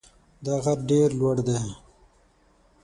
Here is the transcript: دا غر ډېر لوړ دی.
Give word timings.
دا 0.45 0.55
غر 0.63 0.77
ډېر 0.89 1.09
لوړ 1.19 1.37
دی. 1.47 1.59